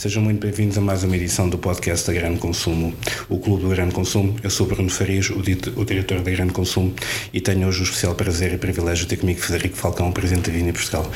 [0.00, 2.94] Sejam muito bem-vindos a mais uma edição do podcast da Grande Consumo,
[3.28, 4.34] o Clube do Grande Consumo.
[4.42, 6.94] Eu sou Bruno Farias, o, o diretor da Grande Consumo,
[7.34, 10.56] e tenho hoje o especial prazer e privilégio de ter comigo Federico Falcão, presidente da
[10.56, 11.06] Vini Portugal.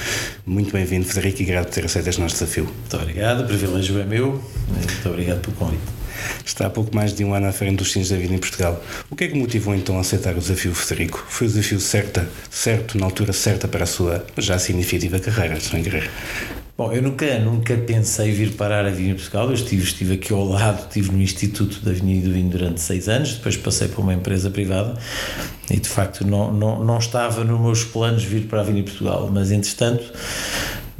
[0.45, 2.65] Muito bem-vindo, Federico, e grato por ter aceito este nosso desafio.
[2.65, 4.45] Muito obrigado, o privilégio é meu.
[4.69, 5.83] Muito obrigado pelo convite.
[6.45, 8.85] Está há pouco mais de um ano à frente dos Sinos da Vida em Portugal.
[9.09, 11.25] O que é que motivou então a aceitar o desafio, Federico?
[11.27, 15.83] Foi o desafio certa, certo, na altura certa para a sua já significativa carreira, sem
[15.83, 16.11] querer?
[16.77, 19.47] Bom, eu nunca, nunca pensei vir parar a Vinho Portugal.
[19.47, 22.81] Eu estive, estive aqui ao lado, estive no Instituto da Vinho e do Vinho durante
[22.81, 24.99] seis anos, depois passei para uma empresa privada
[25.71, 29.31] e de facto não, não, não estava nos meus planos vir para a Vinho Portugal,
[29.33, 30.03] mas entretanto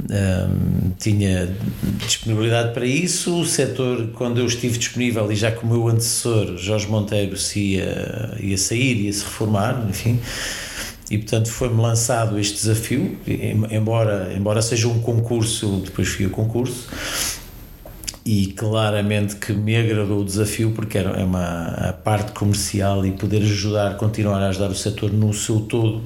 [0.09, 1.53] um, tinha
[1.97, 3.41] disponibilidade para isso.
[3.41, 7.59] O setor, quando eu estive disponível e já com o meu antecessor, Jorge Monteiro, se
[7.73, 10.21] ia, ia sair, ia se reformar, enfim
[11.09, 13.17] e portanto foi-me lançado este desafio,
[13.69, 16.87] embora, embora seja um concurso, depois fui o concurso,
[18.25, 23.43] e claramente que me agradou o desafio porque era uma a parte comercial e poder
[23.43, 25.97] ajudar, continuar a ajudar o setor no seu todo.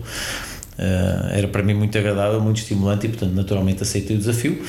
[0.78, 4.62] Uh, era para mim muito agradável, muito estimulante e, portanto, naturalmente aceitei o desafio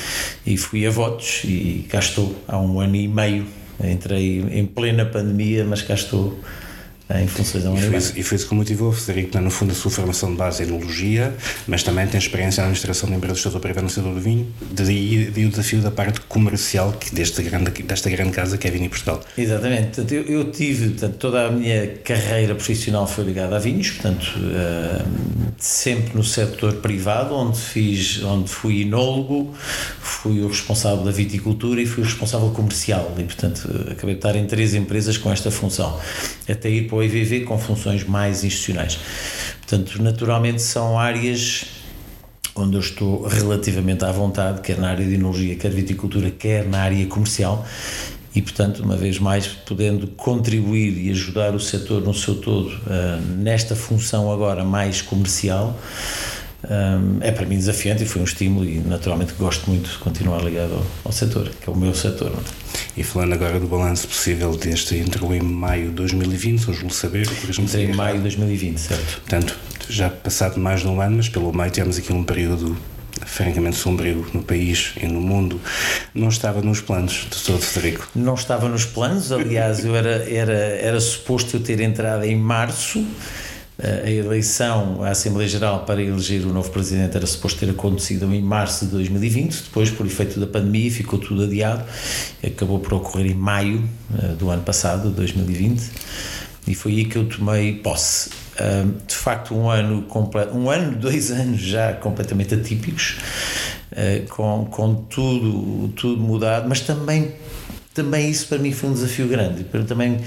[0.45, 1.41] e fui a votos.
[1.43, 3.45] E cá estou há um ano e meio.
[3.83, 6.39] Entrei em plena pandemia, mas cá estou
[7.19, 8.19] em funções da Universidade.
[8.19, 11.33] E foi isso que motivou, Frederico, no fundo, a sua formação de base em enologia,
[11.67, 14.47] mas também tem experiência na administração de empresas do setor privado no setor do vinho,
[14.71, 18.71] daí, daí o desafio da parte comercial que deste grande, desta grande casa que é
[18.71, 19.21] Vinho Portugal.
[19.37, 23.91] Exatamente, portanto, eu, eu, tive, portanto, toda a minha carreira profissional foi ligada a vinhos,
[23.91, 29.53] portanto, uh, sempre no setor privado, onde fiz, onde fui enólogo,
[30.01, 34.35] fui o responsável da viticultura e fui o responsável comercial e, portanto, acabei de estar
[34.35, 35.99] em três empresas com esta função,
[36.49, 38.97] até ir para o EVV com funções mais institucionais.
[39.59, 41.65] Portanto, naturalmente são áreas
[42.55, 46.81] onde eu estou relativamente à vontade, quer na área de enologia, quer viticultura, quer na
[46.81, 47.65] área comercial,
[48.35, 53.21] e, portanto, uma vez mais, podendo contribuir e ajudar o setor no seu todo uh,
[53.37, 55.77] nesta função agora mais comercial,
[56.63, 60.43] um, é para mim desafiante e foi um estímulo e naturalmente gosto muito de continuar
[60.43, 62.31] ligado ao, ao setor, que é o meu setor.
[62.95, 67.27] E falando agora do balanço possível deste entrou em maio de 2020, hoje vou saber.
[67.59, 69.21] Entrei em maio de 2020, certo.
[69.21, 69.57] Portanto,
[69.89, 72.77] já passado mais de um ano, mas pelo meio tivemos aqui um período
[73.25, 75.59] francamente sombrio no país e no mundo,
[76.13, 78.07] não estava nos planos de todo Federico?
[78.15, 83.05] Não estava nos planos, aliás, eu era, era, era suposto eu ter entrado em março,
[84.05, 88.41] a eleição à Assembleia Geral para eleger o novo presidente era suposto ter acontecido em
[88.41, 91.83] março de 2020, depois, por efeito da pandemia, ficou tudo adiado,
[92.45, 93.83] acabou por ocorrer em maio
[94.21, 95.81] eh, do ano passado, 2020,
[96.67, 98.29] e foi aí que eu tomei posse.
[99.07, 100.05] De facto, um ano,
[100.53, 103.17] um ano, dois anos já completamente atípicos,
[103.91, 107.33] eh, com, com tudo, tudo mudado, mas também
[107.93, 109.65] também isso para mim foi um desafio grande.
[109.85, 110.19] Também,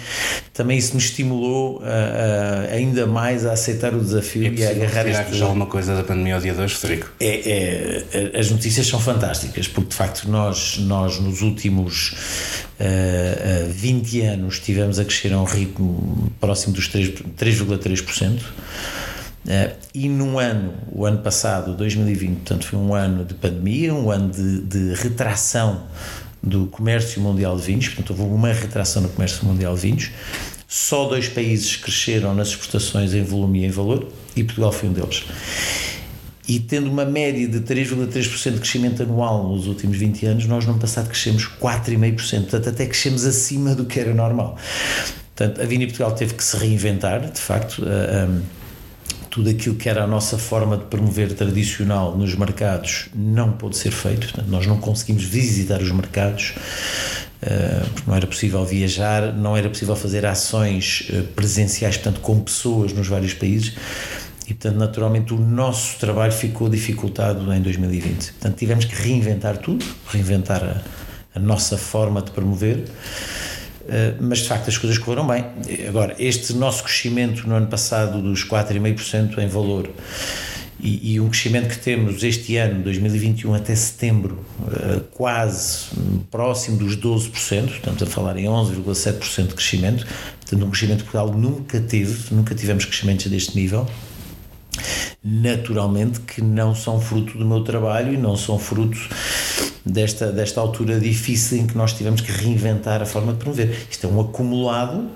[0.55, 4.71] também isso me estimulou a, a, ainda mais a aceitar o desafio é e a
[4.71, 5.37] agarrar este.
[5.37, 7.11] já alguma coisa da pandemia ao dia de hoje, Federico?
[7.19, 12.13] É, é, as notícias são fantásticas, porque de facto nós, nós nos últimos
[12.79, 18.41] uh, uh, 20 anos tivemos a crescer a um ritmo próximo dos 3,3%.
[18.41, 24.09] Uh, e num ano, o ano passado, 2020, portanto, foi um ano de pandemia, um
[24.09, 25.83] ano de, de retração
[26.45, 30.11] do comércio mundial de vinhos, portanto houve uma retração no comércio mundial de vinhos.
[30.69, 34.93] Só dois países cresceram nas exportações em volume e em valor e Portugal foi um
[34.93, 35.25] deles.
[36.47, 40.73] E tendo uma média de 3,3% de crescimento anual nos últimos 20 anos, nós no
[40.73, 44.59] ano passado crescemos 4,5%, portanto até crescemos acima do que era normal.
[45.35, 47.83] Portanto, a Vini Portugal teve que se reinventar, de facto.
[47.83, 48.64] Uh, um,
[49.35, 53.91] tudo aquilo que era a nossa forma de promover tradicional nos mercados não pôde ser
[53.91, 54.29] feito.
[54.29, 56.55] Portanto, nós não conseguimos visitar os mercados,
[57.41, 62.93] porque não era possível viajar, não era possível fazer ações uh, presenciais, portanto, com pessoas
[62.93, 63.75] nos vários países.
[64.47, 68.35] E, portanto, naturalmente, o nosso trabalho ficou dificultado em 2020.
[68.35, 70.81] Portanto, tivemos que reinventar tudo, reinventar a,
[71.37, 72.85] a nossa forma de promover.
[73.89, 75.45] Eh, mas de facto as coisas correram bem.
[75.87, 79.91] Agora, este nosso crescimento no ano passado dos 4,5% em valor
[80.81, 85.87] e, e, um crescimento que temos este ano, 2021 até setembro, eh, quase
[86.31, 90.07] próximo dos 12%, estamos a falar em 11,7% de crescimento,
[90.41, 93.89] portanto um crescimento que Portugal nunca teve, nunca tivemos crescimentos deste nível,
[95.23, 98.99] naturalmente que não são fruto do meu trabalho e não são fruto
[99.85, 103.87] desta, desta altura difícil em que nós tivemos que reinventar a forma de promover.
[103.91, 105.09] Isto é um acumulado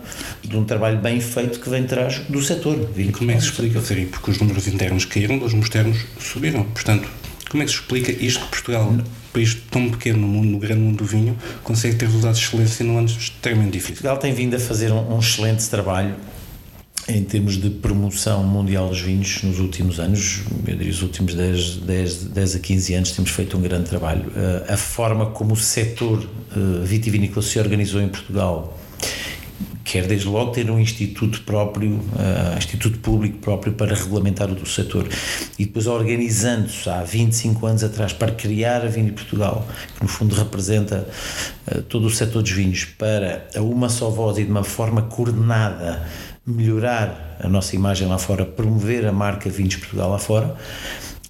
[0.44, 2.90] de um trabalho bem feito que vem atrás do setor.
[2.96, 4.12] E como é que se explica, Frederico?
[4.12, 6.64] Porque os números internos caíram, os números externos subiram.
[6.64, 7.08] Portanto,
[7.50, 10.58] Como é que se explica isto que Portugal, um país tão pequeno no, mundo, no
[10.58, 11.34] grande mundo do vinho,
[11.64, 13.94] consegue ter resultados de excelência num ano extremamente difícil?
[13.94, 16.14] Portugal tem vindo a fazer um, um excelente trabalho
[17.08, 21.76] em termos de promoção mundial dos vinhos nos últimos anos, eu diria os últimos 10,
[21.78, 24.28] 10, 10 a 15 anos, temos feito um grande trabalho.
[24.28, 28.78] Uh, a forma como o setor uh, vitivinícola se organizou em Portugal
[29.88, 35.08] quer desde logo ter um instituto próprio, uh, instituto público próprio para regulamentar o setor
[35.58, 39.66] e depois organizando-se há 25 anos atrás para criar a Vini Portugal,
[39.96, 41.08] que no fundo representa
[41.72, 45.02] uh, todo o setor dos vinhos, para a uma só voz e de uma forma
[45.02, 46.06] coordenada
[46.48, 50.56] melhorar a nossa imagem lá fora, promover a marca Vinhos Portugal lá fora,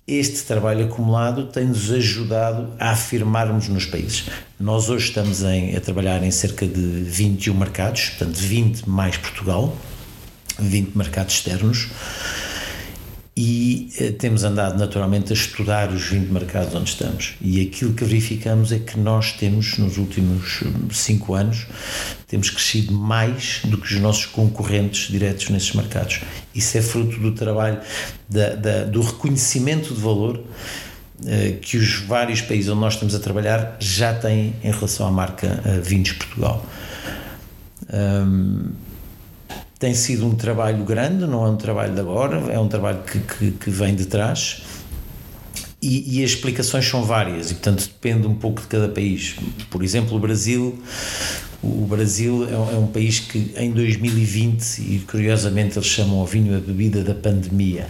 [0.07, 4.25] este trabalho acumulado tem-nos ajudado a afirmarmos nos países.
[4.59, 9.77] Nós hoje estamos em, a trabalhar em cerca de 21 mercados, portanto 20 mais Portugal,
[10.59, 11.89] 20 mercados externos,
[13.41, 17.37] e eh, temos andado naturalmente a estudar os 20 mercados onde estamos.
[17.41, 21.69] E aquilo que verificamos é que nós temos, nos últimos 5 anos,
[22.27, 26.19] temos crescido mais do que os nossos concorrentes diretos nesses mercados.
[26.53, 27.81] Isso é fruto do trabalho,
[28.29, 30.43] da, da, do reconhecimento de valor
[31.25, 35.13] eh, que os vários países onde nós estamos a trabalhar já têm em relação à
[35.13, 36.67] marca eh, Vinhos Portugal.
[37.89, 38.88] Um,
[39.79, 43.21] tem sido um trabalho grande, não é um trabalho de agora, é um trabalho que,
[43.21, 44.63] que, que vem de trás.
[45.81, 49.37] E, e, as explicações são várias e portanto depende um pouco de cada país.
[49.71, 50.77] Por exemplo, o Brasil,
[51.63, 56.57] o Brasil é é um, país que em 2020 e curiosamente eles chamam o vinho
[56.57, 57.87] a bebida da pandemia.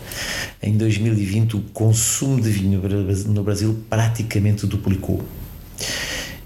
[0.63, 2.83] Em 2020 o consumo de vinho
[3.27, 5.25] no Brasil praticamente duplicou.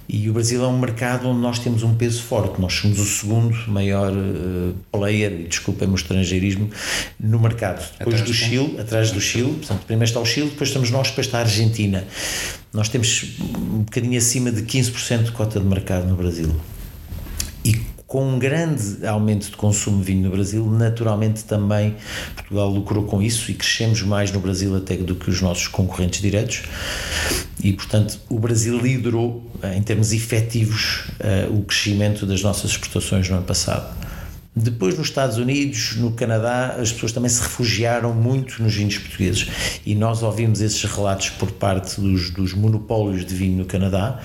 [0.09, 2.61] E o Brasil é um mercado onde nós temos um peso forte.
[2.61, 6.71] Nós somos o segundo maior uh, player, e desculpem-me o estrangeirismo,
[7.19, 7.83] no mercado.
[7.99, 11.09] Depois atrás do Chile, atrás do Chile, portanto, primeiro está o Chile, depois estamos nós,
[11.09, 12.05] depois está a Argentina.
[12.73, 16.55] Nós temos um bocadinho acima de 15% de cota de mercado no Brasil.
[17.65, 17.81] E
[18.13, 21.97] com um grande aumento de consumo de vinho no Brasil, naturalmente também
[22.35, 26.21] Portugal lucrou com isso e crescemos mais no Brasil até do que os nossos concorrentes
[26.21, 26.65] diretos.
[27.63, 33.29] E, portanto, o Brasil liderou, eh, em termos efetivos, uh, o crescimento das nossas exportações
[33.29, 33.97] no ano passado.
[34.55, 39.47] Depois, nos Estados Unidos, no Canadá, as pessoas também se refugiaram muito nos vinhos portugueses.
[39.87, 44.21] E nós ouvimos esses relatos por parte dos, dos monopólios de vinho no Canadá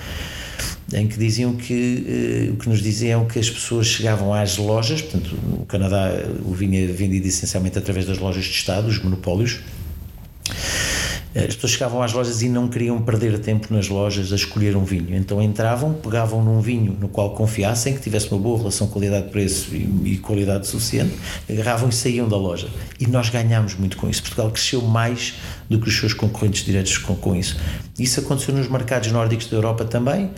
[0.92, 5.02] em que diziam que uh, o que nos diziam que as pessoas chegavam às lojas,
[5.02, 6.10] portanto, no Canadá
[6.44, 9.60] o vinho é vendido essencialmente através das lojas de Estado, os monopólios,
[11.46, 14.84] as pessoas chegavam às lojas e não queriam perder tempo nas lojas a escolher um
[14.84, 15.14] vinho.
[15.14, 20.12] Então entravam, pegavam num vinho no qual confiassem, que tivesse uma boa relação qualidade-preço e,
[20.12, 21.14] e, qualidade suficiente,
[21.48, 22.68] agarravam e saíam da loja.
[22.98, 24.22] E nós ganhámos muito com isso.
[24.22, 25.34] Portugal cresceu mais
[25.68, 27.56] do que os seus concorrentes diretos com, com isso.
[27.98, 30.30] Isso aconteceu nos mercados nórdicos da Europa também,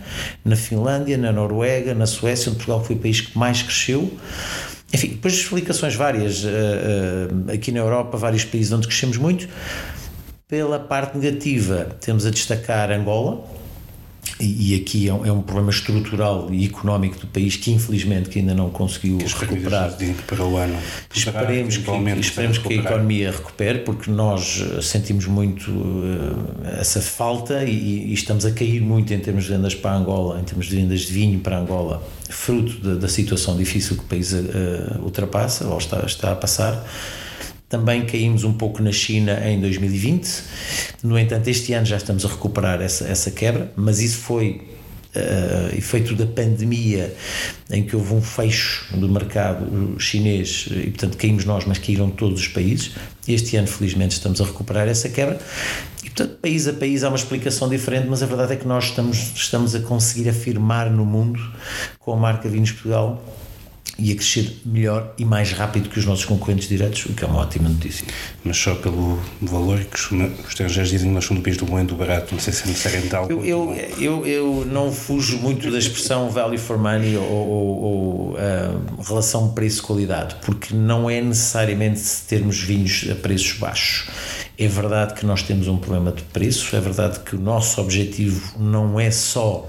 [0.43, 4.11] na Finlândia, na Noruega, na Suécia, onde Portugal foi o país que mais cresceu.
[4.93, 6.43] Enfim, depois explicações várias.
[6.43, 9.47] Uh, uh, aqui na Europa, vários países onde crescemos muito
[10.51, 13.41] pela parte negativa, temos a destacar Angola,
[14.37, 18.39] e, aqui é um, é um, problema estrutural e económico do país que infelizmente que
[18.39, 19.95] ainda não conseguiu que recuperar.
[20.27, 20.75] para o ano
[21.13, 28.09] esperemos que, esperemos que a economia recupere porque nós sentimos muito uh, essa falta e,
[28.09, 31.01] e, estamos a cair muito em termos de vendas para Angola em termos de vendas
[31.01, 35.77] de vinho para Angola fruto da, da situação difícil que o país uh, ultrapassa ou
[35.77, 36.83] está, está a passar
[37.71, 40.43] também caímos um pouco na China em 2020.
[41.01, 44.61] No entanto, este ano já estamos a recuperar essa, essa quebra, mas isso foi
[45.15, 47.15] uh, efeito da pandemia,
[47.71, 52.41] em que houve um fecho do mercado chinês e, portanto, caímos nós, mas caíram todos
[52.41, 52.91] os países.
[53.25, 55.39] Este ano, felizmente, estamos a recuperar essa quebra.
[56.03, 58.83] E, portanto, país a país há uma explicação diferente, mas a verdade é que nós
[58.83, 61.39] estamos, estamos a conseguir afirmar no mundo,
[61.99, 63.23] com a marca Vinhos Portugal,
[64.01, 67.27] e a crescer melhor e mais rápido que os nossos concorrentes diretos, o que é
[67.27, 68.05] uma ótima notícia.
[68.43, 71.79] Mas só pelo valor que os estrangeiros dizem que nós somos do país do bom
[71.79, 73.31] e do barato, não sei se é necessariamente algo.
[73.31, 78.31] Eu, eu, eu, eu, não fujo muito da expressão value for money ou, ou, ou
[78.31, 84.09] uh, relação preço-qualidade, porque não é necessariamente termos vinhos a preços baixos.
[84.57, 88.59] É verdade que nós temos um problema de preço, é verdade que o nosso objetivo
[88.59, 89.67] não é só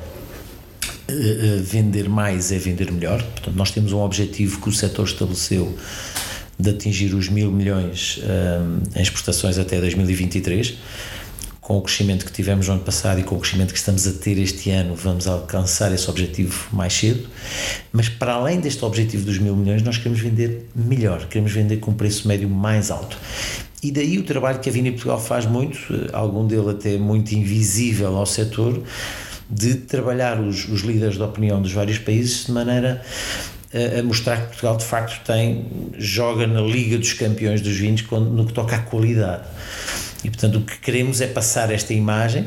[1.63, 3.23] vender mais é vender melhor.
[3.23, 5.77] Portanto, nós temos um objetivo que o setor estabeleceu
[6.59, 10.79] de atingir os mil milhões uh, em exportações até 2023.
[11.61, 14.13] Com o crescimento que tivemos no ano passado e com o crescimento que estamos a
[14.13, 17.29] ter este ano, vamos alcançar esse objetivo mais cedo.
[17.93, 21.93] Mas para além deste objetivo dos mil milhões, nós queremos vender melhor, queremos vender com
[21.93, 23.17] um preço médio mais alto.
[23.81, 25.77] E daí o trabalho que a Vini Portugal faz muito,
[26.13, 28.83] algum dele até muito invisível ao setor,
[29.53, 33.03] de trabalhar os, os líderes de opinião dos vários países de maneira
[33.99, 35.67] a, mostrar que Portugal de facto tem,
[35.99, 39.45] joga na Liga dos Campeões dos Vinhos quando, no que toca à qualidade.
[40.25, 42.47] E portanto o que queremos é passar esta imagem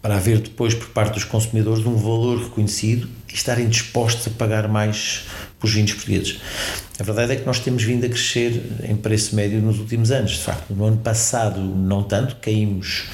[0.00, 4.68] para haver depois por parte dos consumidores um valor reconhecido e estarem dispostos a pagar
[4.68, 5.24] mais
[5.58, 6.38] pelos vinhos portugueses.
[6.98, 10.32] A verdade é que nós temos vindo a crescer em preço médio nos últimos anos.
[10.32, 13.04] De facto, no ano passado não tanto, caímos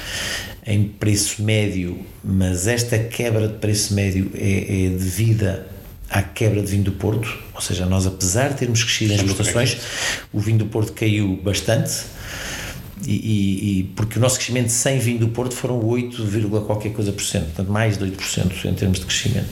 [0.65, 5.67] em preço médio, mas esta quebra de preço médio é, é devida
[6.09, 9.77] à quebra de vinho do Porto, ou seja, nós apesar de termos crescido em exportações,
[10.33, 11.93] o vinho do Porto caiu bastante,
[13.03, 16.23] e, e, porque o nosso crescimento sem vinho do Porto foram 8,
[16.65, 19.49] qualquer coisa por cento, portanto mais de 8% em termos de crescimento.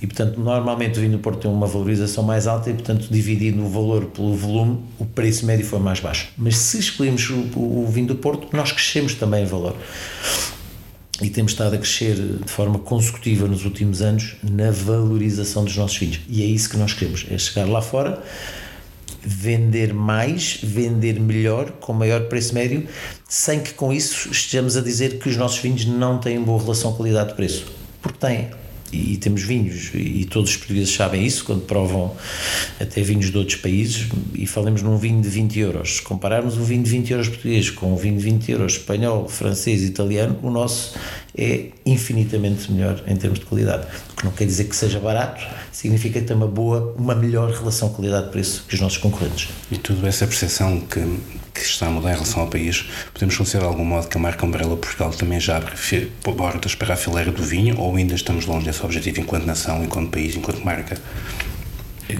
[0.00, 3.64] E portanto, normalmente o vinho do Porto tem uma valorização mais alta e portanto, dividindo
[3.64, 6.28] o valor pelo volume, o preço médio foi mais baixo.
[6.38, 9.74] Mas se excluímos o, o vinho do Porto, nós crescemos também em valor.
[11.20, 15.96] E temos estado a crescer de forma consecutiva nos últimos anos na valorização dos nossos
[15.96, 16.20] vinhos.
[16.28, 18.22] E é isso que nós queremos, é chegar lá fora
[19.26, 22.86] vender mais, vender melhor, com maior preço médio,
[23.28, 26.92] sem que com isso estejamos a dizer que os nossos vinhos não têm boa relação
[26.92, 27.66] qualidade-preço.
[28.00, 28.50] Porque têm
[28.92, 32.16] e temos vinhos, e todos os portugueses sabem isso, quando provam
[32.80, 35.96] até vinhos de outros países, e falamos num vinho de 20 euros.
[35.96, 39.28] Se compararmos um vinho de 20 euros português com um vinho de 20 euros espanhol,
[39.28, 40.94] francês italiano, o nosso
[41.36, 43.86] é infinitamente melhor em termos de qualidade.
[44.12, 47.50] O que não quer dizer que seja barato, significa que tem uma boa, uma melhor
[47.50, 49.48] relação qualidade-preço que os nossos concorrentes.
[49.70, 51.00] E tudo essa percepção que,
[51.52, 54.20] que está a mudar em relação ao país, podemos considerar de algum modo que a
[54.20, 55.74] marca Umbrella Portugal também já abre
[56.22, 60.10] portas para a fileira do vinho ou ainda estamos longe desse objetivo enquanto nação, enquanto
[60.10, 60.96] país, enquanto marca?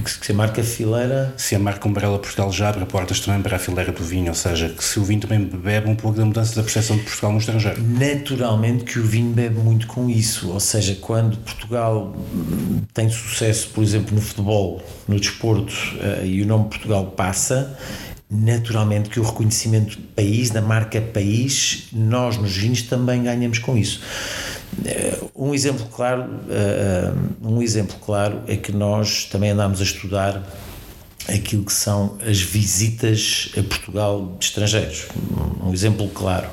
[0.04, 1.32] Se a marca fileira.
[1.36, 4.34] Se a marca Umbrella Portugal já abre portas também para a fileira do vinho, ou
[4.34, 7.32] seja, que se o vinho também bebe um pouco da mudança da percepção de Portugal
[7.32, 7.82] no estrangeiro.
[7.82, 12.14] Naturalmente que o vinho bebe muito com isso, ou seja, quando Portugal
[12.92, 17.76] tem sucesso, por exemplo, no futebol, no desporto, eh, e o nome Portugal passa,
[18.30, 24.00] naturalmente que o reconhecimento país, da marca país, nós nos vinhos também ganhamos com isso.
[24.84, 30.42] Eh, um exemplo claro, eh, um exemplo claro é que nós também andamos a estudar
[31.28, 35.06] aquilo que são as visitas a Portugal de estrangeiros.
[35.62, 36.48] Um exemplo claro,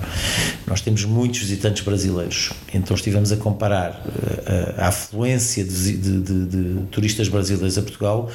[0.65, 4.03] nós temos muitos visitantes brasileiros, então estivemos a comparar
[4.48, 8.32] eh, a, afluência de, de, de, de, turistas brasileiros a Portugal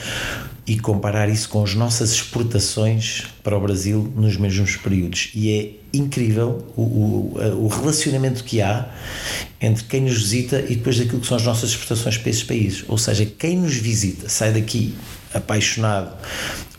[0.67, 5.31] e comparar isso com as nossas exportações para o Brasil nos mesmos períodos.
[5.35, 8.89] E é incrível o, o, o relacionamento que há
[9.61, 12.85] entre quem nos visita e depois daquilo que são as nossas exportações para esses países.
[12.87, 14.95] Ou seja, quem nos visita sai daqui
[15.35, 16.17] apaixonado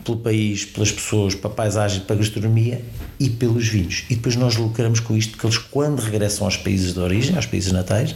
[0.04, 2.82] pelo país, pelas pessoas, pela paisagem, pela gastronomia
[3.18, 4.04] e pelos vinhos.
[4.08, 7.46] E depois nós lucramos com isto, porque eles, quando regressam aos países de origem, aos
[7.46, 8.14] países natais,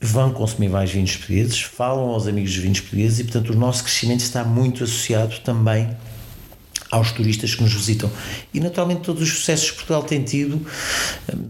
[0.00, 3.82] vão consumir mais vinhos portugueses, falam aos amigos dos vinhos portugueses e, portanto, o nosso
[3.82, 5.88] crescimento está muito associado também
[6.90, 8.10] aos turistas que nos visitam.
[8.52, 10.64] E naturalmente todos os sucessos que Portugal tem tido,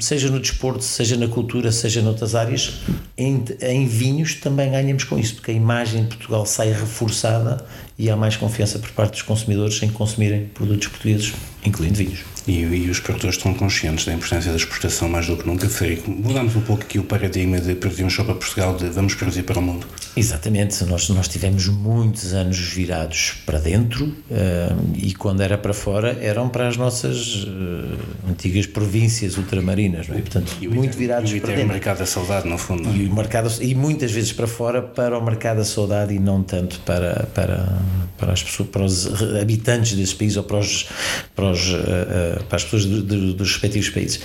[0.00, 2.80] seja no desporto, seja na cultura, seja noutras áreas,
[3.16, 7.64] em, em vinhos também ganhamos com isso, porque a imagem de Portugal sai reforçada
[7.98, 11.32] e há mais confiança por parte dos consumidores em consumirem produtos portugueses,
[11.64, 12.20] incluindo vinhos.
[12.46, 15.68] E, e, os produtores estão conscientes da importância da exportação mais do que nunca.
[15.68, 19.42] Frederico, mudamos um pouco aqui o paradigma de produzir só para Portugal, de vamos produzir
[19.42, 19.86] para o mundo.
[20.16, 26.16] Exatamente, nós, nós tivemos muitos anos virados para dentro uh, e quando era para fora
[26.20, 30.20] eram para as nossas uh, antigas províncias ultramarinas, não é?
[30.20, 31.66] Portanto, e muito virados e para dentro.
[31.66, 32.88] o mercado da saudade, no fundo.
[32.96, 36.42] E, o mercado, e muitas vezes para fora para o mercado da saudade e não
[36.42, 37.78] tanto para, para,
[38.16, 40.88] para, as pessoas, para os habitantes desse país ou para, os,
[41.34, 44.20] para, os, uh, para as pessoas dos respectivos países.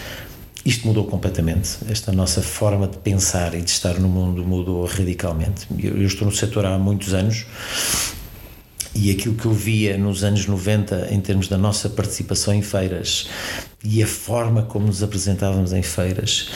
[0.65, 1.77] Isto mudou completamente.
[1.89, 5.67] Esta nossa forma de pensar e de estar no mundo mudou radicalmente.
[5.77, 7.45] Eu, eu estou no setor há muitos anos
[8.95, 13.27] e aquilo que eu via nos anos 90 em termos da nossa participação em feiras
[13.83, 16.49] e a forma como nos apresentávamos em feiras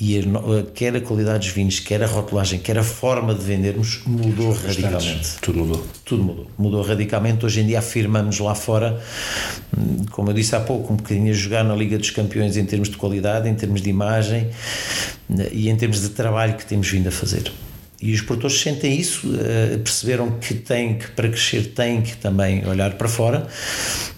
[0.00, 0.22] e a,
[0.74, 5.36] quer a qualidade dos vinhos, quer a rotulagem, quer a forma de vendermos mudou radicalmente.
[5.42, 5.86] Tudo mudou.
[6.04, 6.46] Tudo mudou.
[6.56, 7.44] Mudou radicalmente.
[7.44, 9.00] Hoje em dia afirmamos lá fora,
[9.76, 12.64] hum, como eu disse há pouco, um bocadinho a jogar na Liga dos Campeões em
[12.64, 14.48] termos de qualidade, em termos de imagem
[15.28, 17.52] hum, e em termos de trabalho que temos vindo a fazer.
[18.00, 22.66] E os produtores sentem isso, uh, perceberam que têm que, para crescer, têm que também
[22.66, 23.46] olhar para fora.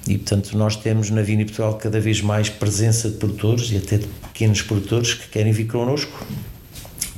[0.06, 3.98] E, portanto, nós temos na Vini Portugal cada vez mais presença de produtores e até
[3.98, 6.24] de pequenos produtores que querem vir connosco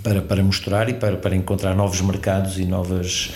[0.02, 3.30] para, para mostrar e para, para encontrar novos mercados e novas,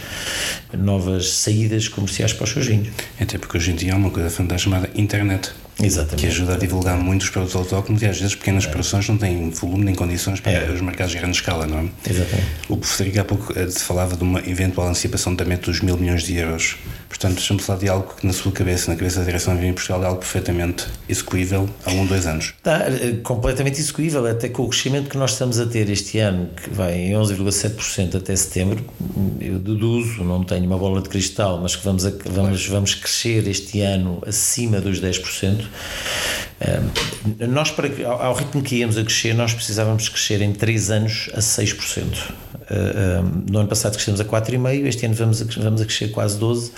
[0.72, 2.88] novas saídas comerciais para os seus vinhos.
[3.20, 5.50] Até porque hoje em dia há uma coisa fantástica chamada internet.
[5.80, 6.16] Exatamente.
[6.20, 8.68] que ajuda a divulgar muito os produtos autóctonos e às vezes pequenas É.
[8.68, 11.84] produções não têm volume nem condições para os mercados de grande escala, não é?
[12.10, 12.46] Exatamente.
[12.68, 16.22] O professor há pouco eh, falava de uma eventual antecipação da meta dos mil milhões
[16.24, 16.76] de euros.
[17.18, 19.74] Portanto, deixa-me falar de algo que na sua cabeça, na cabeça da direção de Vinho
[19.74, 22.54] Portugal, é algo perfeitamente execuível há um, dois anos.
[22.58, 26.48] Está eh, completamente execuível, até com o crescimento que nós estamos a ter este ano,
[26.54, 28.84] que vai em 11,7% até setembro.
[29.40, 33.48] Eu deduzo, não tenho uma bola de cristal, mas que vamos, a- vamos, vamos crescer
[33.48, 35.66] este ano acima dos 10%.
[37.48, 41.30] Nós, para, ao ao ritmo que íamos a crescer, nós precisávamos crescer em 3 anos
[41.34, 42.04] a 6%.
[42.70, 46.08] Eh, eh, No ano passado crescemos a 4,5%, este ano vamos a, vamos a crescer
[46.08, 46.70] quase 12%,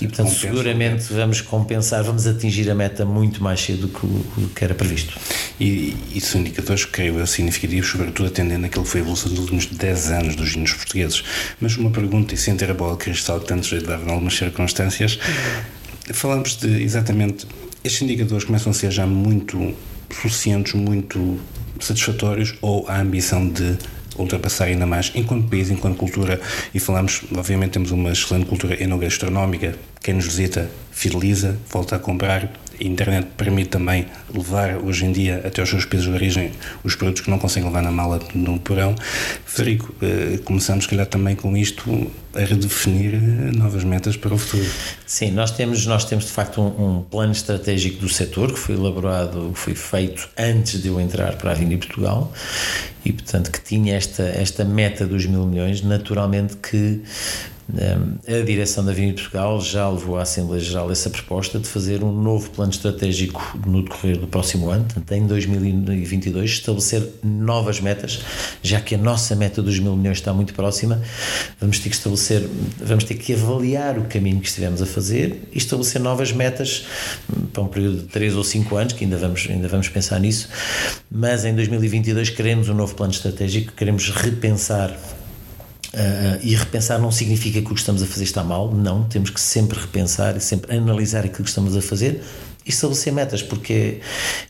[0.00, 0.40] e portanto, compensa.
[0.40, 4.64] seguramente vamos compensar, vamos atingir a meta muito mais cedo do que o- o que
[4.64, 5.14] era previsto.
[5.60, 9.38] E, e são indicadores, creio eu, significativos, sobretudo atendendo aquilo que foi a evolução dos
[9.40, 11.22] últimos 10 anos dos vinhos portugueses.
[11.60, 14.10] Mas uma pergunta, e sem ter a bola de cristal que tanto jeito dava em
[14.10, 15.18] algumas circunstâncias,
[16.12, 17.46] falamos de exatamente.
[17.84, 19.74] Estes indicadores começam a ser já muito
[20.08, 21.40] suficientes, muito
[21.80, 23.76] satisfatórios, ou a ambição de
[24.16, 25.10] ultrapassar ainda mais?
[25.16, 26.40] Enquanto país, enquanto cultura,
[26.72, 32.50] e falamos, obviamente temos uma excelente cultura enogastronómica, quem nos visita fideliza, volta a comprar,
[32.80, 36.94] a internet permite também levar hoje em dia até aos seus países de origem os
[36.94, 38.94] produtos que não conseguem levar na mala no porão.
[39.46, 44.38] Federico, eh, começamos, se calhar, também com isto a redefinir eh, novas metas para o
[44.38, 44.68] futuro.
[45.06, 48.74] Sim, nós temos, nós temos de facto um, um plano estratégico do setor que foi
[48.74, 52.32] elaborado, foi feito antes de eu entrar para a Vini Portugal
[53.04, 55.82] e, portanto, que tinha esta, esta meta dos mil milhões.
[55.82, 57.00] Naturalmente que
[58.26, 62.12] a direção da Vini Portugal já levou à Assembleia Geral essa proposta de fazer um
[62.12, 68.20] novo plano estratégico no decorrer do próximo ano, em 2022, estabelecer novas metas,
[68.62, 71.00] já que a nossa meta dos mil milhões está muito próxima,
[71.60, 72.46] vamos ter que estabelecer,
[72.78, 76.84] vamos ter que avaliar o caminho que estivemos a fazer e estabelecer novas metas
[77.30, 80.18] hum, para um período de 3 ou 5 anos, que ainda vamos, ainda vamos pensar
[80.18, 80.48] nisso,
[81.10, 84.94] mas em 2022 queremos um novo plano estratégico, queremos repensar
[85.92, 89.28] Uh, e repensar não significa que o que estamos a fazer está mal, não, temos
[89.28, 92.22] que sempre repensar e sempre analisar aquilo que estamos a fazer
[92.64, 94.00] e estabelecer metas, porque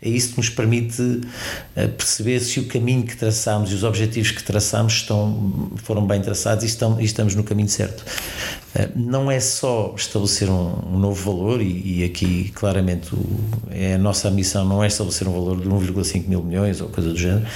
[0.00, 4.31] é, isso que nos permite uh, perceber se o caminho que traçamos e os objetivos
[4.31, 8.05] que traçamos estão, foram bem traçados e, estão, e estamos no caminho certo.
[8.94, 13.98] Não é só estabelecer um, um novo valor, e, e aqui claramente o, é a
[13.98, 17.46] nossa missão não é estabelecer um valor de 1,5 mil milhões ou coisa do género,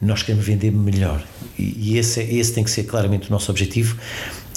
[0.00, 1.22] nós queremos vender melhor
[1.58, 3.96] e, esse, é, esse tem que ser claramente o nosso objetivo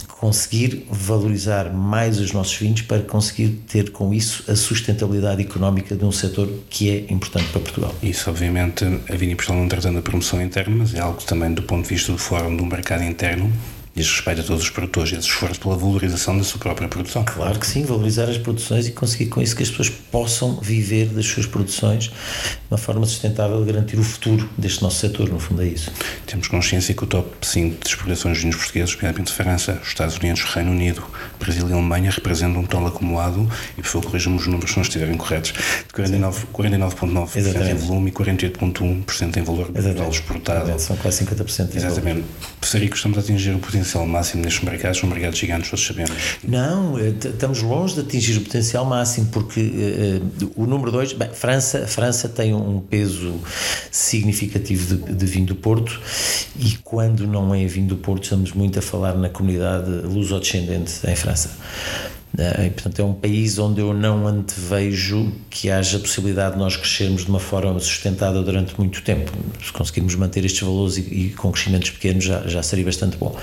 [0.08, 6.06] conseguir valorizar mais os nossos vinhos para conseguir ter com isso a sustentabilidade económica de
[6.06, 7.94] um setor que é importante para Portugal.
[8.02, 11.62] Isso, obviamente, a Vini Portugal não tratando da promoção interna, mas é algo também do
[11.64, 13.52] ponto de vista do fórum do mercado interno
[13.96, 17.24] diz respeito a todos os produtores esse esforço pela valorização da sua própria produção.
[17.24, 21.10] Claro que sim, valorizar as produções e conseguir com isso que as pessoas possam viver
[21.10, 22.12] das suas produções de
[22.72, 25.92] uma forma sustentável e garantir o futuro deste nosso setor, no fundo é isso.
[26.26, 30.18] Temos consciência que o top 5 de exportações de vinhos portugueses, nomeadamente França, os Estados
[30.18, 31.04] Unidos, Reino Unido,
[31.40, 34.84] Brasil e Alemanha, representam um total acumulado, e por favor corrijam-me os números se não
[34.84, 40.80] estiverem corretos, de 49,9% 49 em volume e 48,1% em valor total exportado.
[40.80, 42.24] São quase 50% Exatamente.
[42.62, 46.12] Federico, estamos a atingir o potencial máximo nestes mercados, são mercados gigantes, todos sabemos.
[46.48, 51.88] Não, estamos longe de atingir o potencial máximo, porque uh, o número 2, bem, França,
[51.88, 53.40] França tem um peso
[53.92, 56.00] significativo de, de vinho do Porto
[56.60, 61.16] e quando não é vinho do Porto estamos muito a falar na comunidade luso-descendente em
[61.16, 61.52] França.
[62.34, 66.76] Uh, e, portanto, é um país onde eu não antevejo que haja possibilidade de nós
[66.76, 69.32] crescermos de uma forma sustentada durante muito tempo.
[69.64, 73.38] Se conseguirmos manter estes valores e, e com crescimentos pequenos já, já seria bastante bom.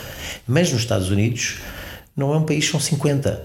[0.47, 1.59] Mas nos Estados Unidos
[2.17, 3.43] não é um país, são 50.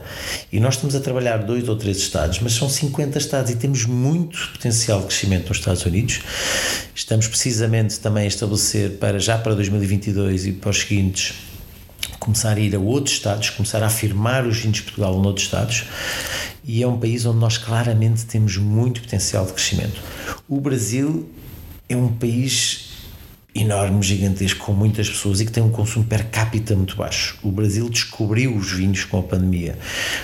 [0.52, 3.86] E nós estamos a trabalhar dois ou três estados, mas são 50 estados e temos
[3.86, 6.22] muito potencial de crescimento nos Estados Unidos.
[6.96, 11.36] Estamos precisamente também a estabelecer para já para 2022 e para os seguintes
[12.20, 15.86] começar a ir a outros estados, começar a afirmar os vinhos de Portugal noutros estados
[16.64, 20.02] e é um país onde nós claramente temos muito potencial de crescimento.
[20.48, 21.30] O Brasil
[21.88, 22.85] é um país
[23.56, 27.38] enorme, gigantesco, com muitas pessoas e que tem um consumo per capita muito baixo.
[27.42, 29.78] O Brasil descobriu os vinhos com a pandemia.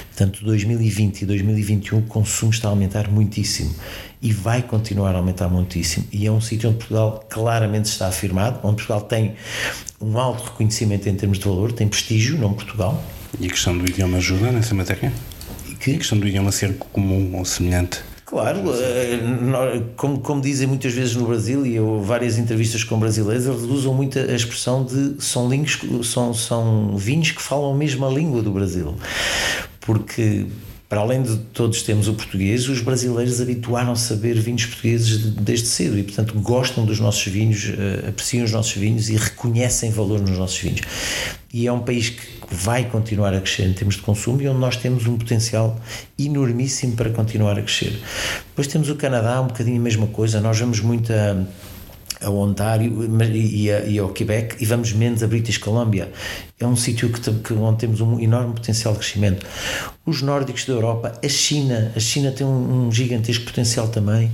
[0.10, 3.74] Portanto, 2020 e 2021 o consumo está a aumentar muitíssimo
[4.22, 6.06] e vai continuar a aumentar muitíssimo.
[6.12, 9.36] E é um sítio onde Portugal claramente está afirmado, onde Portugal tem
[10.02, 13.02] um alto reconhecimento em termos de valor, tem prestígio, não Portugal.
[13.40, 15.12] E a questão do idioma ajuda nessa matéria?
[15.80, 15.96] Que?
[15.96, 18.11] A questão do idioma ser comum ou semelhante?
[18.32, 18.62] Claro,
[19.98, 23.94] como, como dizem muitas vezes no Brasil, e eu várias entrevistas com brasileiros, eles usam
[23.94, 28.50] muito a expressão de são, linhos, são, são vinhos que falam a mesma língua do
[28.50, 28.96] Brasil.
[29.82, 30.46] Porque
[30.92, 35.68] para além de todos termos o português, os brasileiros habituaram-se a beber vinhos portugueses desde
[35.68, 40.20] cedo e, portanto, gostam dos nossos vinhos, uh, apreciam os nossos vinhos e reconhecem valor
[40.20, 40.82] nos nossos vinhos.
[41.54, 44.60] E é um país que vai continuar a crescer em termos de consumo e onde
[44.60, 45.80] nós temos um potencial
[46.20, 47.98] enormíssimo para continuar a crescer.
[48.50, 51.48] Depois temos o Canadá, um bocadinho a mesma coisa, nós vemos muita
[52.22, 56.12] ao Ontário e, e, ao Quebec e vamos menos a British Columbia.
[56.62, 59.46] É um sítio que, que, onde temos um enorme potencial de crescimento.
[60.06, 64.32] Os nórdicos da Europa, a China, a China tem um, um gigantesco potencial também.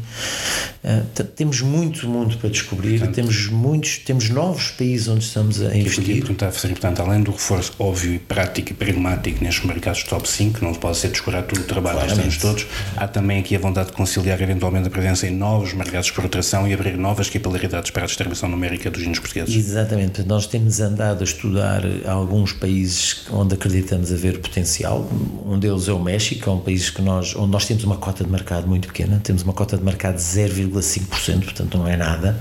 [0.84, 3.00] Uh, temos muito, muito para descobrir.
[3.00, 6.22] Portanto, temos muitos, temos novos países onde estamos a investir.
[6.22, 10.74] Perguntar, portanto, além do reforço óbvio e prático e pragmático nestes mercados top 5, não
[10.74, 13.94] pode ser descurar todo o trabalho que temos todos, há também aqui a vontade de
[13.94, 18.06] conciliar eventualmente a presença em novos mercados de exportação e abrir novas capilaridades para a
[18.06, 19.54] distribuição numérica dos vinhos portugueses.
[19.54, 20.24] Exatamente.
[20.24, 21.82] Nós temos andado a estudar
[22.17, 25.08] alguns países onde acreditamos haver potencial.
[25.45, 28.23] Um deles é o México, é um país que nós, onde nós temos uma cota
[28.23, 32.39] de mercado muito pequena, temos uma cota de mercado de 0,5%, portanto não é nada.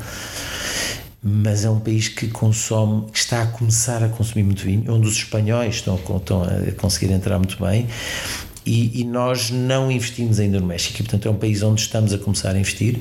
[1.22, 5.08] Mas é um país que consome, que está a começar a consumir muito vinho, onde
[5.08, 7.88] os espanhóis estão, estão a conseguir entrar muito bem
[8.66, 12.12] e, e, nós não investimos ainda no México, e, portanto é um país onde estamos
[12.12, 12.98] a começar a investir.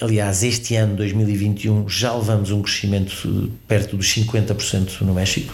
[0.00, 5.52] Aliás, este ano, 2021, já levamos um crescimento perto dos 50% no México.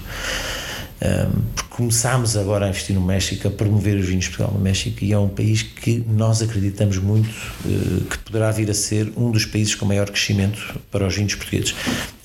[1.00, 5.02] Um, começámos agora a investir no México, a promover os vinhos de Portugal no México,
[5.02, 7.30] e é um país que nós acreditamos muito
[7.64, 11.34] uh, que poderá vir a ser um dos países com maior crescimento para os vinhos
[11.34, 11.74] portugueses.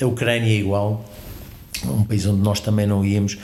[0.01, 1.10] A Ucrânia é igual,
[1.86, 3.38] um país onde nós também não íamos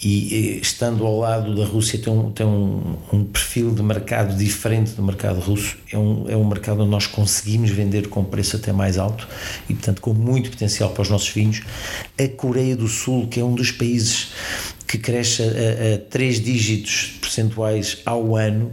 [0.00, 4.92] e estando ao lado da Rússia tem um, tem um, um, perfil de mercado diferente
[4.92, 8.72] do mercado russo, é um, é um mercado onde nós conseguimos vender com preço até
[8.72, 9.26] mais alto
[9.68, 11.62] e portanto com muito potencial para os nossos vinhos.
[12.18, 14.28] A Coreia do Sul, que é um dos países
[14.86, 18.72] que cresce a, a três dígitos percentuais ao ano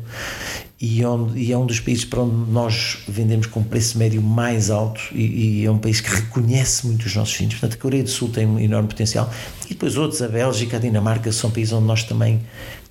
[0.80, 4.70] e, onde, e é um dos países para onde nós vendemos com preço médio mais
[4.70, 7.54] alto e, e, é um país que reconhece muito os nossos vinhos.
[7.54, 9.32] Portanto, a Coreia do Sul tem um enorme potencial
[9.66, 12.42] e depois outros, a Bélgica, a Dinamarca, são países onde nós também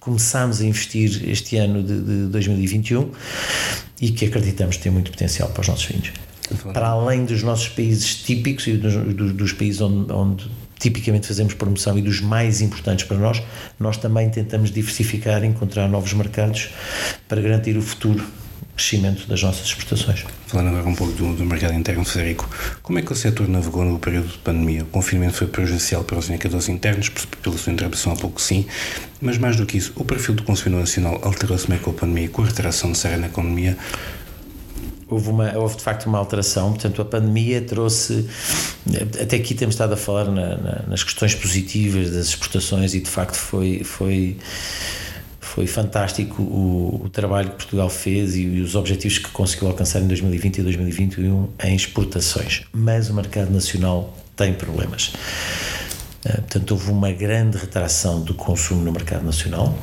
[0.00, 3.10] começamos a investir este ano de, de 2021
[4.00, 6.12] e que acreditamos ter muito potencial para os nossos vinhos.
[6.72, 11.54] Para além dos nossos países típicos e dos, dos, dos países onde, onde tipicamente fazemos
[11.54, 13.42] promoção e dos mais importantes para nós,
[13.78, 16.70] nós também tentamos diversificar e encontrar novos mercados
[17.28, 18.24] para garantir o futuro
[18.76, 20.24] crescimento das nossas exportações.
[20.46, 22.48] Falando agora um pouco do, do, mercado interno, Federico,
[22.82, 24.82] como é que o setor navegou no período de pandemia?
[24.82, 27.08] O confinamento foi prejudicial para os indicadores internos,
[27.42, 28.66] pela sua intervenção há pouco sim,
[29.20, 32.28] mas mais do que isso, o perfil do consumidor nacional alterou-se meio com a pandemia,
[32.28, 33.78] com a retração necessária na economia,
[35.14, 38.26] houve, uma, houve de facto uma alteração, portanto a pandemia trouxe,
[39.20, 43.08] até aqui temos estado a falar na, na, nas questões positivas das exportações e de
[43.08, 44.36] facto foi, foi,
[45.40, 50.00] foi fantástico o, o trabalho que Portugal fez e, e, os objetivos que conseguiu alcançar
[50.00, 55.12] em 2020 e 2021 em exportações, mas o mercado nacional tem problemas.
[56.24, 59.78] Eh, portanto, houve uma grande retração do consumo no mercado nacional.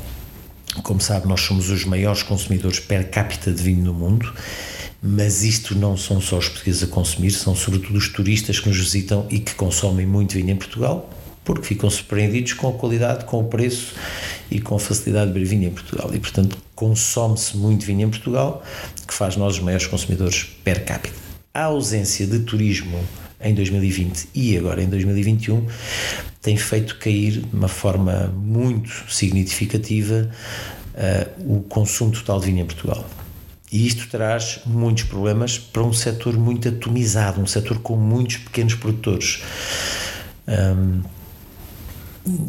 [0.84, 4.34] Como sabe, nós somos os maiores consumidores per capita de vinho no mundo
[5.02, 8.78] mas isto não são só os portugueses a consumir, são sobretudo os turistas que nos
[8.78, 11.10] visitam e que consomem muito vinho em Portugal,
[11.44, 13.96] porque ficam surpreendidos com a qualidade, com o preço
[14.52, 16.14] e com a facilidade de beber vinho em Portugal.
[16.14, 18.64] E, portanto, consome-se muito vinho em Portugal,
[19.08, 21.16] que faz nós os maiores consumidores per capita.
[21.54, 23.00] A ausência de turismo
[23.44, 25.66] em 2020 e agora em 2021
[26.42, 30.30] tem feito cair de uma forma muito significativa
[30.94, 33.04] uh, o consumo total de vinho em Portugal.
[33.72, 38.76] E isto traz muitos problemas para um setor muito atomizado, um setor com muitos pequenos
[38.76, 39.42] produtores.
[40.46, 41.02] Um,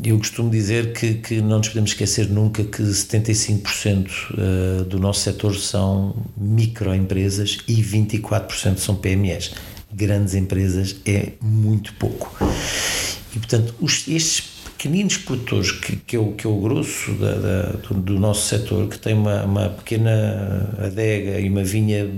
[0.04, 5.20] eu costumo dizer que, que, não nos podemos esquecer nunca que 75% uh, do nosso
[5.20, 9.52] setor são microempresas e 24% são PMEs.
[9.92, 12.36] Grandes empresas é muito pouco.
[13.34, 14.51] E, portanto, os, estes
[14.82, 18.48] pequeninos produtores, que, que, é, o, que é o grosso da, da, do, do, nosso
[18.48, 22.10] setor, que tem uma, uma pequena adega e uma vinha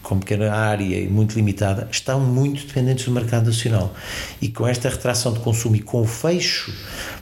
[0.00, 3.92] com pequena área e muito limitada, estão muito dependentes do mercado nacional.
[4.40, 6.72] E com esta retração de consumo e com o fecho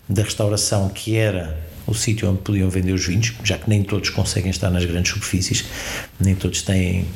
[0.06, 4.10] da restauração, que era o sítio onde podiam vender os vinhos, já que nem todos
[4.10, 5.64] conseguem estar nas grandes superfícies,
[6.20, 7.06] nem todos têm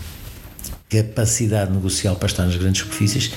[0.88, 3.32] capacidade negocial para estar nas grandes superfícies,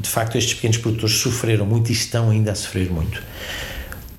[0.00, 3.22] de facto, estes pequenos produtores sofreram muito e estão ainda a sofrer muito.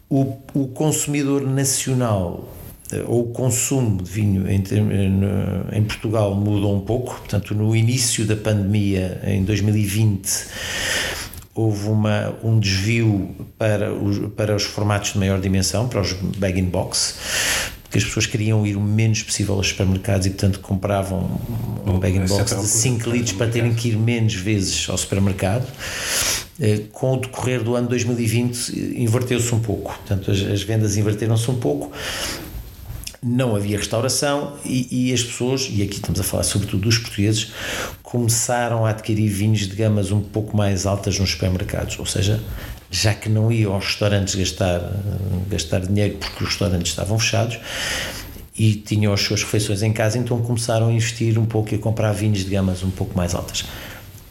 [0.09, 2.53] O, o consumidor nacional
[2.91, 4.63] eh, ou o consumo de vinho em,
[5.71, 7.15] em, Portugal mudou um pouco.
[7.15, 10.29] Portanto, no início da pandemia, em 2020,
[11.55, 17.62] houve uma, um desvio para os, para os formatos de maior dimensão, para os bag-in-box
[17.93, 21.39] que as pessoas queriam ir o menos possível aos supermercados e, portanto, compravam
[21.85, 25.71] um bag box de 5 litros para terem que ir menos vezes ao supermercado.
[26.59, 29.93] Eh, com o decorrer do ano 2020, inverteu-se um pouco.
[29.93, 31.91] Portanto, as, as vendas inverteram-se um pouco
[33.25, 37.53] não havia restauração e, e, as pessoas, e aqui estamos a falar sobretudo dos portugueses,
[38.01, 42.41] começaram a adquirir vinhos de gamas um pouco mais altas nos supermercados, ou seja,
[42.93, 44.79] já que não iam aos restaurantes gastar,
[45.49, 47.57] gastar dinheiro porque os restaurantes estavam fechados
[48.55, 51.79] e tinham as suas refeições em casa, então começaram a investir um pouco e a
[51.79, 53.65] comprar vinhos de gamas um pouco mais altas.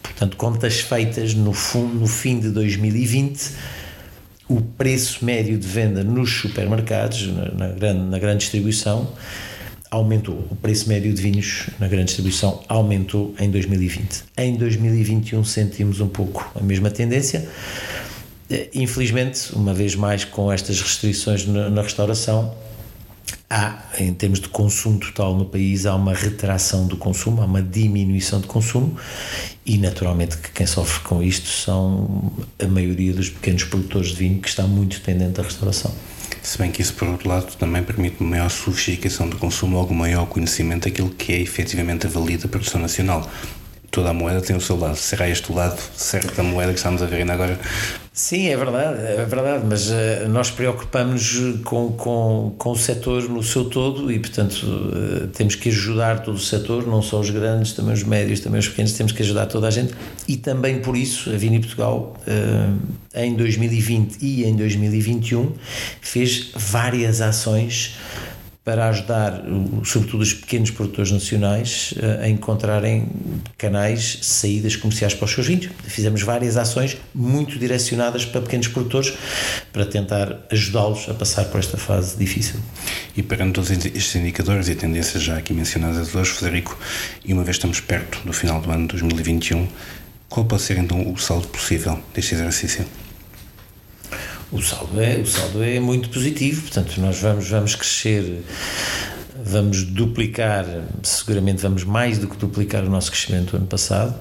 [0.01, 3.51] Portanto, contas feitas no, fundo, no fim de 2020
[4.49, 9.11] o preço médio de venda nos supermercados, na, na, grande, na grande distribuição,
[9.91, 10.47] aumentou.
[10.51, 14.25] O preço médio de vinhos na grande distribuição aumentou em 2020.
[14.37, 17.49] Em 2021 sentimos um pouco a mesma tendência.
[18.75, 22.55] Infelizmente, uma vez mais, com estas restrições na, na restauração,
[23.49, 27.63] há, em termos de consumo total no país, há uma retração do consumo, há uma
[27.63, 28.97] diminuição de consumo
[29.65, 34.41] e, naturalmente, que quem sofre com isto são a maioria dos pequenos produtores de vinho
[34.41, 35.95] que está muito dependente da restauração.
[36.43, 39.95] Se bem que isso, por outro lado, também permite uma maior sofisticação do consumo, logo
[39.95, 43.31] maior conhecimento daquilo que é efetivamente a valia da produção nacional
[43.93, 44.97] toda a moeda tem o seu lado.
[44.97, 47.61] Será este o lado certo da moeda que estamos a ver ainda agora?
[48.15, 53.43] Sim, é verdade, é verdade, mas uh, nós preocupamos com, com, com o setor no
[53.43, 57.73] seu todo e, portanto, uh, temos que ajudar todo o setor, não só os grandes,
[57.73, 59.95] também os médios, também os pequenos, temos que ajudar toda a gente
[60.29, 62.79] e também por isso a Vini Portugal, uh,
[63.15, 65.53] em 2020 e em 2021,
[66.03, 67.97] fez várias ações
[68.65, 69.43] para ajudar,
[69.85, 73.09] sobretudo, os pequenos produtores nacionais eh, a encontrarem
[73.59, 75.69] canais, saídas comerciais para os seus vinhos.
[75.85, 79.15] Fizemos várias ações muito direcionadas para pequenos produtores
[79.73, 82.61] para tentar ajudá-los a passar por esta fase difícil.
[83.17, 86.79] E perante todos estes indicadores e tendências já aqui mencionadas hoje, Federico,
[87.25, 89.67] e uma vez estamos perto do final do ano 2021,
[90.29, 92.87] qual pode ser então o saldo possível deste exercício?
[94.53, 98.45] O saldo é, o saldo é muito positivo, portanto, nós vamos, vamos crescer,
[99.43, 100.67] vamos duplicar,
[101.03, 104.15] seguramente vamos mais do que duplicar o nosso crescimento do ano passado.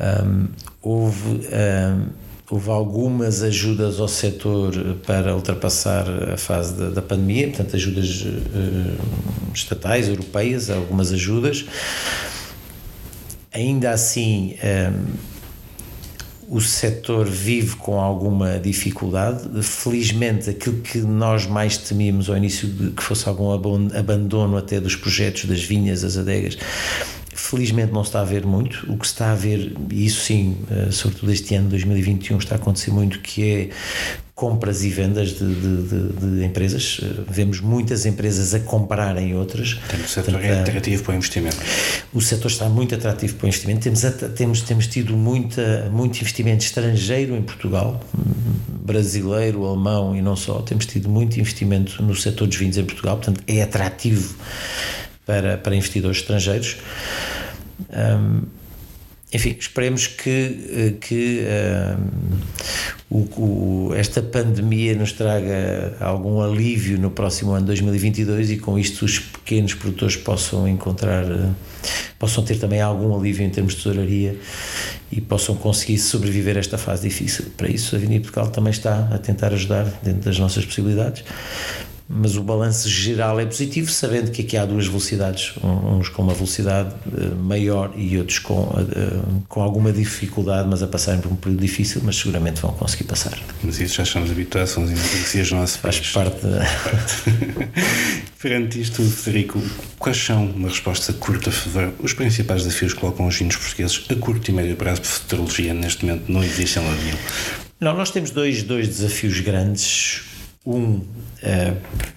[0.00, 0.48] Um,
[0.82, 2.06] houve, um,
[2.50, 4.74] houve algumas ajudas ao setor
[5.06, 11.64] para ultrapassar a fase da, da pandemia, portanto, ajudas uh, estatais, europeias, algumas ajudas.
[13.52, 14.56] Ainda assim,
[14.92, 15.35] um,
[16.48, 19.48] o setor vive com alguma dificuldade.
[19.62, 25.46] Felizmente, aquilo que nós mais temíamos ao início que fosse algum abandono até dos projetos
[25.46, 26.56] das vinhas, das adegas,
[27.32, 28.90] felizmente não se está a ver muito.
[28.90, 32.54] O que se está a ver, e isso sim, eh, sobretudo este ano 2021, está
[32.54, 33.70] a acontecer muito, que é
[34.36, 37.00] compras e vendas de, de, de, de, empresas.
[37.26, 39.72] Vemos muitas empresas a comprarem outras.
[39.72, 41.56] Portanto, o setor Portanto, é atrativo para o investimento.
[42.12, 43.80] O setor está muito atrativo para o investimento.
[43.80, 44.02] Temos,
[44.36, 47.98] temos, temos tido muita, muito investimento estrangeiro em Portugal,
[48.84, 50.60] brasileiro, alemão e não só.
[50.60, 54.36] Temos tido muito investimento no setor dos vinhos em Portugal, portanto, é atrativo
[55.24, 56.76] para, para investidores estrangeiros.
[57.90, 58.42] Um,
[59.32, 60.30] enfim, esperemos que,
[60.70, 61.44] eh, que
[63.10, 68.78] um, o, o, esta pandemia nos traga algum alívio no próximo ano 2022 e com
[68.78, 71.50] isto os pequenos produtores possam encontrar, eh,
[72.20, 74.38] possam ter também algum alívio em termos de tesouraria
[75.10, 77.46] e possam conseguir sobreviver a esta fase difícil.
[77.56, 81.24] Para isso, a Avenida Portugal também está a tentar ajudar dentro das nossas possibilidades
[82.08, 86.34] mas o balanço geral é positivo, sabendo que aqui há duas velocidades, uns com uma
[86.34, 91.36] velocidade eh, maior e outros com, eh, com alguma dificuldade, mas a passarem por um
[91.36, 93.36] período difícil, mas seguramente vão conseguir passar.
[93.62, 96.46] Mas isso já estamos habituados, são as inadvertências do nosso Faz parte.
[96.46, 96.64] Da...
[98.40, 99.60] Perante isto, Federico,
[99.98, 101.50] quais são, uma resposta curta,
[102.00, 105.74] os principais desafios que colocam os vinhos portugueses a curto e médio prazo de futurologia
[105.74, 107.16] neste momento não existem lá nenhum?
[107.80, 110.35] Não, nós temos dois, dois desafios grandes
[110.66, 111.04] um uh,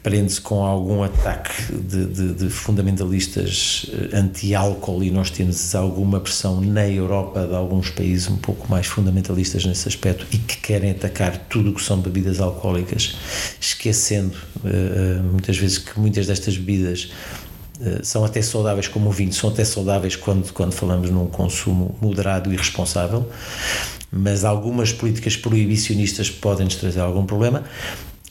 [0.01, 6.59] prende-se com algum ataque de, de, de fundamentalistas eh, anti-álcool e nós temos alguma pressão
[6.59, 11.37] na Europa de alguns países um pouco mais fundamentalistas nesse aspecto e que querem atacar
[11.49, 13.15] tudo o que são bebidas alcoólicas,
[13.61, 17.11] esquecendo uh, muitas vezes que muitas destas bebidas
[18.03, 22.53] são até saudáveis como o vinho, são até saudáveis quando, quando falamos num consumo moderado
[22.53, 23.29] e responsável,
[24.11, 27.63] mas algumas políticas proibicionistas podem nos trazer algum problema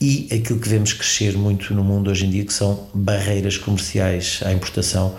[0.01, 4.39] e aquilo que vemos crescer muito no mundo hoje em dia, que são barreiras comerciais
[4.45, 5.15] à importação,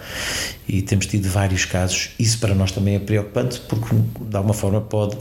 [0.67, 2.11] e temos tido vários casos.
[2.19, 5.17] Isso para nós também é preocupante, porque de alguma forma pode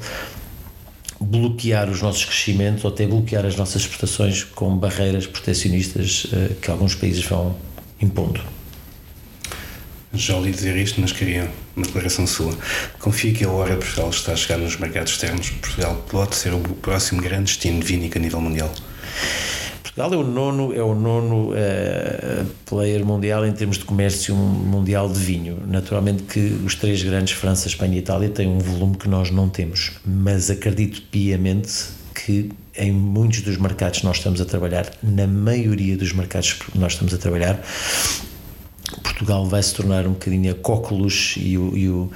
[1.19, 6.72] bloquear os nossos crescimentos ou até bloquear as nossas exportações com barreiras proteccionistas uh, que
[6.72, 7.56] alguns países vão
[8.02, 8.41] impondo.
[10.13, 12.58] Já ouvi dizer isto, mas queria uma declaração sua.
[12.98, 15.50] Confio que a hora de Portugal está a chegar nos mercados externos.
[15.52, 18.74] Portugal pode ser o próximo grande destino vínico a nível mundial.
[19.82, 25.10] Portugal é o nono, é o nono uh, player mundial em termos de comércio mundial
[25.10, 25.58] de vinho.
[25.67, 29.50] Naturalmente que os três grandes, França, Espanha e Itália, têm um volume que nós não
[29.50, 31.72] temos, mas acredito piamente
[32.13, 36.78] que em muitos dos mercados que nós estamos a trabalhar, na maioria dos mercados que
[36.78, 37.60] nós estamos a trabalhar,
[39.04, 42.10] Portugal vai se tornar um bocadinho a cóculos e o, e o,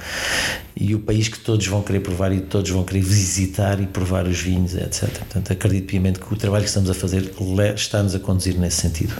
[0.76, 4.26] e o país que todos vão querer provar e todos vão querer visitar e provar
[4.26, 5.08] os vinhos, etc.
[5.10, 7.32] Portanto, acredito piamente que o trabalho que estamos a fazer
[7.76, 9.14] está-nos a conduzir nesse sentido.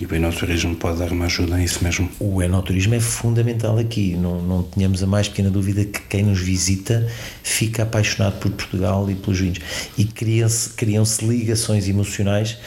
[0.00, 2.08] E o enoturismo pode dar uma ajuda a isso mesmo?
[2.20, 4.14] O enoturismo é fundamental aqui.
[4.14, 7.08] Não, não tenhamos a mais pequena dúvida que quem nos visita
[7.42, 9.58] fica apaixonado por Portugal e pelos vinhos.
[9.98, 12.58] E criam-se criam ligações emocionais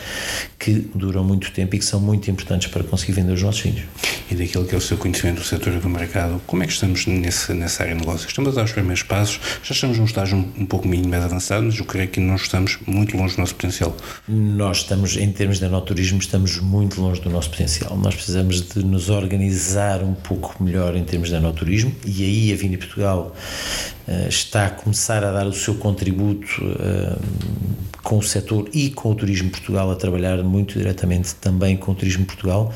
[0.66, 3.84] que duram muito tempo e que são muito importantes para conseguir vender os nossos vinhos.
[4.32, 7.06] E daquilo que é o seu conhecimento do setor do mercado, como é que estamos
[7.06, 8.28] nesse, nessa área de negócio?
[8.28, 11.24] Estamos a dar os primeiros passos, já estamos num estágio um, um pouco mínimo mais
[11.24, 13.96] avançado, mas eu creio que não estamos muito longe do nosso potencial.
[14.28, 17.96] Nós estamos, em termos de enoturismo, estamos muito longe do nosso potencial.
[17.96, 22.56] Nós precisamos de nos organizar um pouco melhor em termos de enoturismo e aí a
[22.56, 23.36] Vini Portugal
[24.28, 27.20] está a começar a dar o seu contributo uh,
[28.04, 31.96] com o setor e com o Turismo Portugal a trabalhar muito diretamente também com o
[31.96, 32.72] Turismo Portugal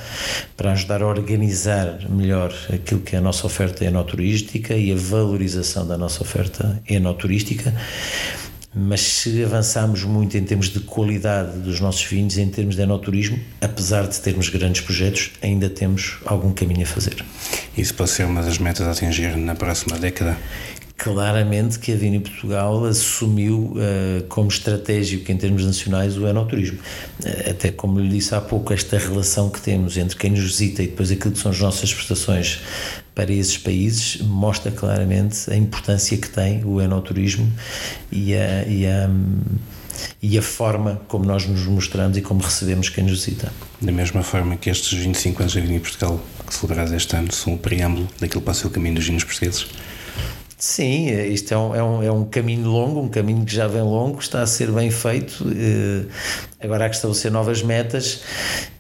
[0.57, 5.85] para ajudar a organizar melhor aquilo que é a nossa oferta enoturística e a valorização
[5.85, 7.73] da nossa oferta enoturística
[8.73, 13.39] mas se avançarmos muito em termos de qualidade dos nossos vinhos, em termos de enoturismo,
[13.59, 17.25] apesar de termos grandes projetos, ainda temos algum caminho a fazer.
[17.75, 20.37] Isso pode ser uma das metas a atingir na próxima década?
[20.99, 26.77] Claramente que a Vini Portugal assumiu uh, como estratégico em termos nacionais o enoturismo.
[27.23, 30.83] Uh, até como lhe disse há pouco, esta relação que temos entre quem nos visita
[30.83, 32.59] e depois aquilo que são as nossas prestações
[33.15, 37.51] para esses países mostra claramente a importância que tem o enoturismo
[38.11, 39.09] e a, e a
[40.21, 43.51] e a forma como nós nos mostramos e como recebemos quem nos visita.
[43.81, 47.53] Da mesma forma que estes 25 anos da Vini Portugal, que celebrados este ano, são
[47.53, 49.67] o preâmbulo daquilo que passa o caminho dos vinhos portugueses?
[50.59, 53.81] Sim, isto é um, é, um, é um caminho longo, um caminho que já vem
[53.81, 55.45] longo, está a ser bem feito.
[55.55, 56.03] Eh,
[56.59, 58.21] agora há que estabelecer novas metas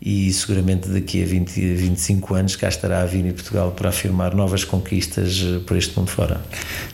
[0.01, 4.35] e seguramente daqui a 20, 25 anos cá estará a vir em Portugal para afirmar
[4.35, 6.41] novas conquistas eh, por este mundo fora.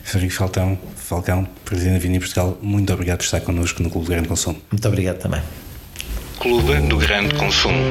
[0.04, 4.10] Frederico Falcão, Falcão, Presidente da Vini Portugal, muito obrigado por estar connosco no Clube do
[4.10, 4.56] Grande Consumo.
[4.70, 5.42] Muito obrigado também.
[6.38, 7.90] Clube do Grande Consumo.